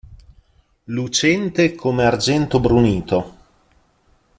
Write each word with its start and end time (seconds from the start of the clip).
Lucente 0.85 1.75
come 1.75 2.03
argento 2.03 2.59
brunito. 2.59 3.35